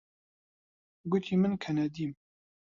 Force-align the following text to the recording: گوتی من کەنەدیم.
گوتی 1.11 1.35
من 1.41 1.53
کەنەدیم. 1.63 2.11